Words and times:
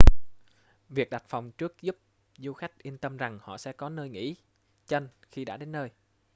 việc 0.89 1.09
đặt 1.09 1.23
phòng 1.27 1.51
trước 1.51 1.81
giúp 1.81 1.97
du 2.37 2.53
khách 2.53 2.77
yên 2.77 2.97
tâm 2.97 3.17
rằng 3.17 3.39
họ 3.41 3.57
sẽ 3.57 3.71
có 3.73 3.89
nơi 3.89 4.09
nghỉ 4.09 4.35
chân 4.87 5.09
khi 5.31 5.45
đã 5.45 5.57
đến 5.57 5.71
nơi 5.71 5.89